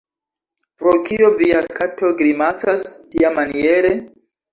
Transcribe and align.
Pro 0.83 0.93
kio 1.09 1.27
via 1.41 1.59
kato 1.79 2.09
grimacas 2.21 2.87
tiamaniere? 3.13 3.93